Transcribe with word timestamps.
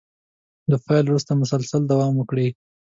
له 0.69 0.77
پيل 0.85 1.05
وروسته 1.07 1.31
مسلسل 1.41 1.81
دوام 1.91 2.13
وکړي. 2.17 2.47